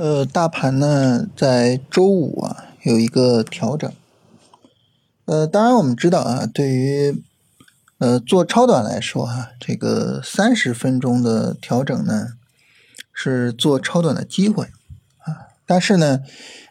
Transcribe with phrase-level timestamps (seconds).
[0.00, 3.92] 呃，大盘呢在周五啊有一个调整。
[5.26, 7.22] 呃，当然我们知道啊，对于
[7.98, 12.28] 呃做超短来说哈，这个三十分钟的调整呢
[13.12, 14.64] 是做超短的机会
[15.18, 15.52] 啊。
[15.66, 16.20] 但是呢，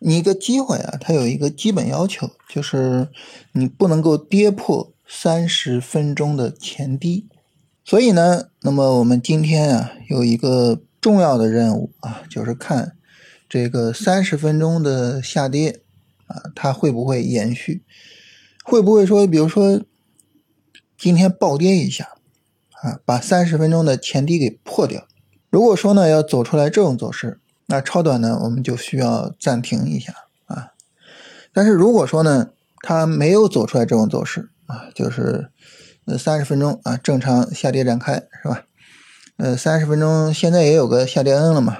[0.00, 3.08] 你一个机会啊，它有一个基本要求，就是
[3.52, 7.26] 你不能够跌破三十分钟的前低。
[7.86, 12.94] 所以呢，那么我们今天啊有一个重要的任务啊，就是看。
[13.54, 15.80] 这个三十分钟的下跌
[16.26, 17.84] 啊，它会不会延续？
[18.64, 19.80] 会不会说，比如说
[20.98, 22.16] 今天暴跌一下
[22.82, 25.06] 啊，把三十分钟的前低给破掉？
[25.50, 30.12] 如果说呢要走出来这种走势，那超短呢我们就需要暂停一下
[30.46, 30.72] 啊。
[31.52, 35.52] 但是如果说呢它没有走出来这种走势啊，就是
[36.06, 38.64] 呃三十分钟啊正常下跌展开是吧？
[39.36, 41.78] 呃三十分钟现在也有个下跌 N 了嘛。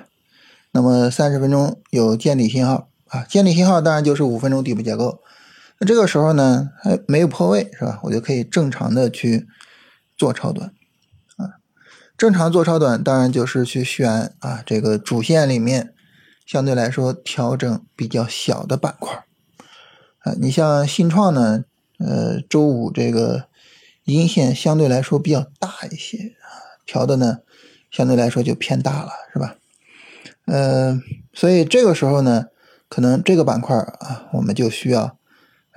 [0.75, 5.23] 那么三十分钟有见底信号啊，见底信号当然就是五分钟底部结构。
[5.79, 8.01] 那这个时候呢还没有破位是吧？
[8.03, 9.47] 我就可以正常的去
[10.17, 10.73] 做超短
[11.37, 11.63] 啊。
[12.19, 15.95] 正常做超短当然就是去选啊这个主线里面
[16.45, 19.25] 相对来说调整比较小的板块
[20.19, 20.35] 啊。
[20.41, 21.65] 你像信创呢，
[22.01, 23.45] 呃周五这个
[24.03, 27.39] 阴线相对来说比较大一些啊，调的呢
[27.93, 29.55] 相对来说就偏大了是吧？
[30.47, 31.01] 呃，
[31.33, 32.47] 所以这个时候呢，
[32.89, 35.17] 可能这个板块啊，我们就需要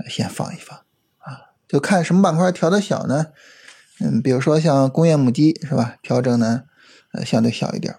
[0.09, 0.77] 先放一放
[1.19, 3.27] 啊，就看什么板块调的小呢？
[3.99, 5.95] 嗯，比如说像工业母机是吧？
[6.01, 6.63] 调整呢，
[7.13, 7.95] 呃，相对小一点。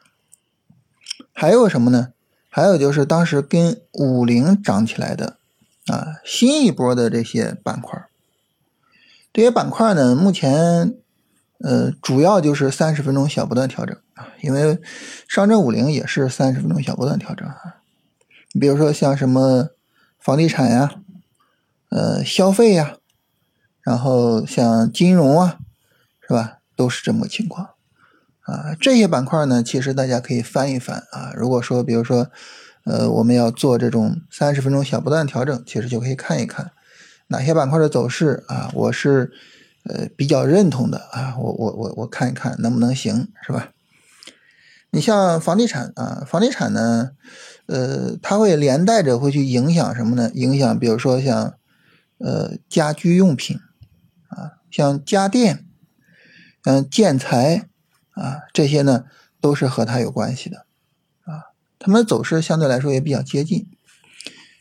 [1.33, 2.13] 还有什么呢？
[2.51, 5.39] 还有就是当时跟五零涨起来的
[5.87, 8.09] 啊，新一波的这些板块，
[9.33, 10.99] 这些板块呢，目前。
[11.61, 14.79] 呃，主要就是三十分钟小波段调整啊，因为
[15.27, 17.79] 上证五零也是三十分钟小波段调整啊。
[18.53, 19.71] 你比如说像什么
[20.21, 21.01] 房地产呀，
[21.91, 22.99] 呃，消费呀，
[23.83, 25.59] 然后像金融啊，
[26.21, 26.59] 是吧？
[26.77, 27.71] 都是这么个情况
[28.43, 28.77] 啊。
[28.81, 31.33] 这些板块呢，其实大家可以翻一翻啊。
[31.35, 32.31] 如果说，比如说，
[32.85, 36.71] 呃，我们要做这种三十分钟小波段调整，其实就可以看一看
[37.27, 39.33] 哪些板块的走势啊，我是。
[39.85, 43.71] 呃，比较认同的啊，我我我我看一看能不能行，是吧？
[44.91, 47.13] 你像房地产啊，房地产呢，
[47.67, 50.31] 呃，它会连带着会去影响什么呢？
[50.35, 51.55] 影响比如说像
[52.19, 53.59] 呃家居用品
[54.29, 55.65] 啊，像家电，
[56.65, 57.69] 嗯，建材
[58.11, 59.05] 啊，这些呢
[59.41, 60.67] 都是和它有关系的
[61.25, 63.67] 啊，它们的走势相对来说也比较接近。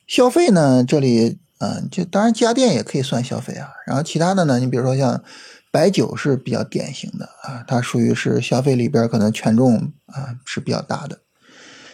[0.06, 1.40] 消费呢，这里。
[1.59, 5.23] 嗯，就当然家电也可以算消费啊，然后其他的呢，你比如说像
[5.72, 11.19] 白酒是比较典型的啊，它属于是消费里边可能权重啊是比较大的，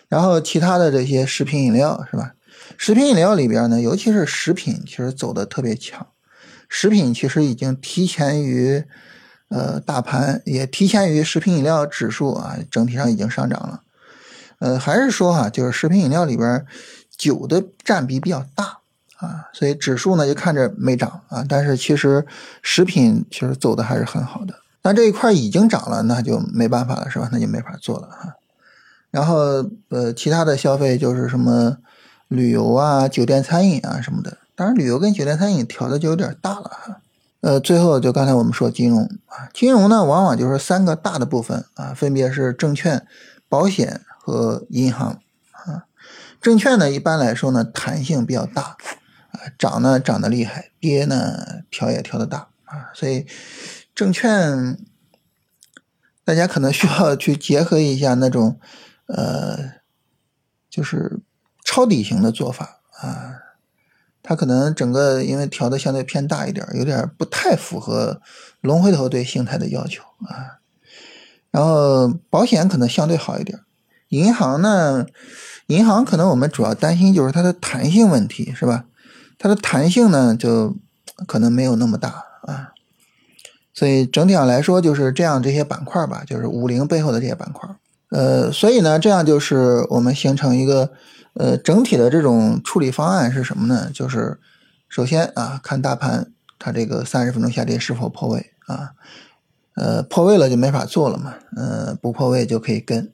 [0.07, 2.33] 然后其他的这些食品饮料是吧？
[2.77, 6.07] 食品饮料里边呢，尤其是食品其实走的特别强，
[6.67, 8.83] 食品其实已经提前于
[9.49, 13.83] 呃大盘，也提前于食品饮料指数啊，整体上已经上涨了。
[14.59, 16.65] 呃，还是说哈，就是食品饮料里边
[17.17, 18.79] 酒的占比比较大。
[19.17, 22.25] 啊，所以指数呢就看着没涨啊，但是其实
[22.61, 24.55] 食品其实走的还是很好的。
[24.81, 27.29] 那这一块已经涨了，那就没办法了，是吧？
[27.31, 28.35] 那就没法做了哈。
[29.11, 31.77] 然后呃，其他的消费就是什么
[32.27, 34.39] 旅游啊、酒店、餐饮啊什么的。
[34.55, 36.97] 当然，旅游跟酒店、餐饮调的就有点大了哈。
[37.41, 43.05] 呃，最后就刚才我们说金融啊，金融呢往往就是三个大的部分啊，分别是证券、
[43.47, 45.19] 保险和银行
[45.51, 45.85] 啊。
[46.41, 48.75] 证券呢一般来说呢弹性比较大。
[49.33, 53.25] 啊涨呢涨得厉害，跌呢调也调得大啊，所以
[53.93, 54.77] 证券
[56.23, 58.59] 大家可能需要去结合一下那种
[59.07, 59.57] 呃，
[60.69, 61.19] 就是
[61.65, 63.35] 抄底型的做法啊，
[64.21, 68.21] 它可能整个因为调的相对偏大一点，有点不太符合
[68.61, 70.59] 龙回头对形态的要求啊。
[71.51, 73.59] 然后保险可能相对好一点，
[74.09, 75.05] 银行呢，
[75.67, 78.85] 银行可能我们主要担心就是它的弹性问题，是吧？
[79.37, 80.75] 它的弹性呢，就
[81.27, 82.71] 可能没有那么大啊，
[83.73, 87.69] 所以整体上来说就是这样，这些板块吧，就是五零背后的这些板块，
[88.09, 90.91] 呃，所以呢，这样就是我们形成一个
[91.33, 93.89] 呃整体的这种处理方案是什么呢？
[93.93, 94.39] 就是
[94.87, 98.91] 首先啊，看大盘它这个三十分钟下跌是否破位啊，
[99.75, 103.11] 呃，破位了就没法做了嘛，呃，不破位就可以跟，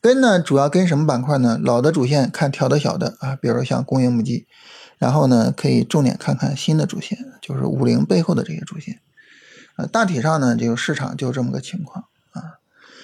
[0.00, 1.58] 跟呢主要跟什么板块呢？
[1.62, 4.46] 老的主线看调的小的啊，比如像工业母机。
[5.02, 9.00] 然后呢，可以重点看看新的主线，就是五零背后的这些主线，
[9.76, 12.62] 呃，大体上呢，这个市场就这么个情况啊。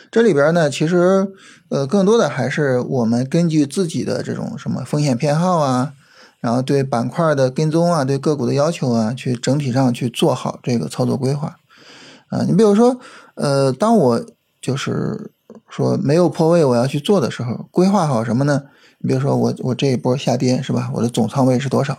[0.08, 1.26] 这里边呢，其实
[1.70, 5.92] 呃，更多的还是我们根据自己的这种什么风险偏好啊，
[6.38, 11.56] 然后对板块的跟踪啊，对个股的要求啊，去整体上去做好这个操作规划
[12.28, 12.44] 啊。
[12.46, 13.00] 你比如说，
[13.34, 14.24] 呃，当我
[14.62, 15.32] 就是
[15.68, 18.64] 说没有破位我要去做的时候，规划好什么呢？
[18.98, 20.90] 你比如说我我这一波下跌是吧？
[20.94, 21.98] 我的总仓位是多少？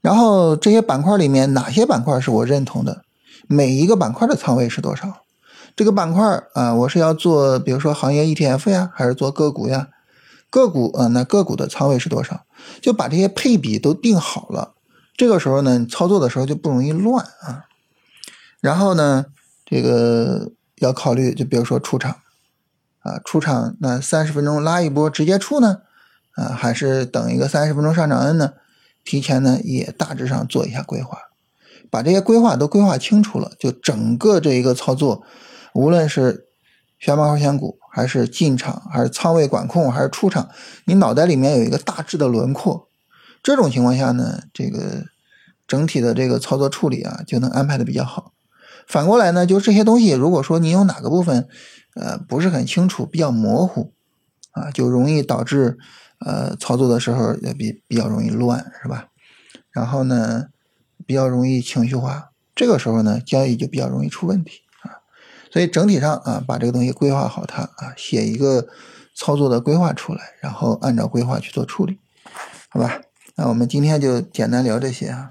[0.00, 3.04] 然后这些板块里面哪些板块是我认同的？
[3.46, 5.22] 每一个板块的仓位是多少？
[5.76, 9.88] 这个板块啊，我是要做，比如说行业 ETF 呀，还是做个股呀？
[10.50, 12.44] 个股啊，那个股的仓位是多少？
[12.82, 14.74] 就把这些配比都定好了，
[15.16, 17.66] 这个时候呢，操作的时候就不容易乱啊。
[18.60, 19.26] 然后呢，
[19.64, 22.16] 这个要考虑，就比如说出场
[23.00, 25.82] 啊，出场那三十分钟拉一波直接出呢，
[26.36, 28.54] 啊，还是等一个三十分钟上涨呢？
[29.02, 31.16] 提前呢也大致上做一下规划，
[31.90, 35.22] 把这些规划都规划清楚了，就整个这一个操作。
[35.72, 36.46] 无论是
[36.98, 40.50] 选板块选股，还是进场，还是仓位管控，还是出场，
[40.84, 42.88] 你脑袋里面有一个大致的轮廓。
[43.42, 45.06] 这种情况下呢，这个
[45.66, 48.34] 整体的这个操作处理啊，就能安排的比较好。
[48.90, 51.46] 反过来呢，就这些东西，如果说你有哪个部分，
[51.94, 53.92] 呃，不是很清楚，比较模糊，
[54.50, 55.78] 啊，就容易导致
[56.26, 59.06] 呃操作的时候也比比较容易乱，是吧？
[59.70, 60.46] 然后呢，
[61.06, 65.06] 比较容易情绪化，这个时候呢，交易就比较容易出问题啊。
[65.52, 68.66] 所以整体上啊，把这个东西规划好它啊，写一个
[69.14, 72.00] 操作的规划出来，然后按照规划去做处理，
[72.70, 73.00] 好吧？
[73.36, 75.30] 那我们今天就简单聊这些啊。